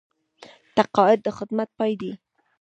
تقاعد 0.75 1.19
د 1.23 1.27
خدمت 1.37 1.69
پای 1.77 1.93
دی 2.01 2.11